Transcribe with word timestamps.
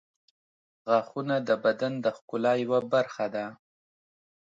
•غاښونه 0.89 1.35
د 1.47 1.49
بدن 1.63 1.93
د 2.03 2.05
ښکلا 2.17 2.53
یوه 2.63 2.79
برخه 2.93 3.25
ده. 3.35 3.45